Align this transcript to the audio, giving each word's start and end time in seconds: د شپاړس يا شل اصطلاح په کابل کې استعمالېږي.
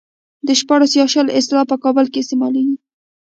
د 0.47 0.49
شپاړس 0.59 0.91
يا 0.99 1.05
شل 1.13 1.27
اصطلاح 1.39 1.65
په 1.71 1.77
کابل 1.83 2.05
کې 2.11 2.19
استعمالېږي. 2.21 2.75